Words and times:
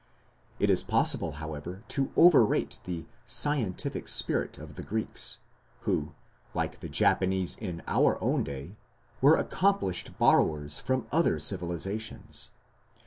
It 0.57 0.71
is 0.71 0.81
possible, 0.81 1.33
however, 1.33 1.83
to 1.89 2.11
overrate 2.17 2.79
the 2.85 3.05
"scientific 3.23 4.07
spirit" 4.07 4.57
of 4.57 4.73
the 4.73 4.81
Greeks, 4.81 5.37
who, 5.81 6.13
like 6.55 6.79
the 6.79 6.89
Japanese 6.89 7.55
in 7.57 7.83
our 7.85 8.17
own 8.19 8.43
day, 8.43 8.77
were 9.21 9.35
accomplished 9.37 10.17
borrowers 10.17 10.79
from 10.79 11.05
other 11.11 11.37
civilizations. 11.37 12.49